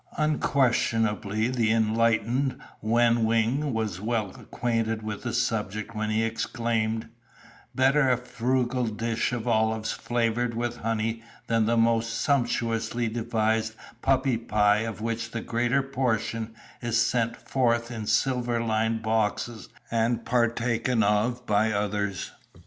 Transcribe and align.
"Unquestionably 0.17 1.47
the 1.49 1.71
enlightened 1.71 2.59
Wen 2.81 3.17
weng 3.17 3.71
was 3.71 4.01
well 4.01 4.31
acquainted 4.31 5.03
with 5.03 5.21
the 5.21 5.31
subject 5.31 5.95
when 5.95 6.09
he 6.09 6.23
exclaimed, 6.23 7.07
'Better 7.75 8.09
a 8.09 8.17
frugal 8.17 8.87
dish 8.87 9.31
of 9.31 9.47
olives 9.47 9.91
flavoured 9.91 10.55
with 10.55 10.77
honey 10.77 11.21
than 11.45 11.67
the 11.67 11.77
most 11.77 12.19
sumptuously 12.19 13.09
devised 13.09 13.75
puppy 14.01 14.37
pie 14.37 14.79
of 14.79 15.01
which 15.01 15.29
the 15.29 15.41
greater 15.41 15.83
portion 15.83 16.55
is 16.81 16.99
sent 16.99 17.37
forth 17.37 17.91
in 17.91 18.07
silver 18.07 18.59
lined 18.59 19.03
boxes 19.03 19.69
and 19.91 20.25
partaken 20.25 21.03
of 21.03 21.45
by 21.45 21.71
others. 21.71 22.31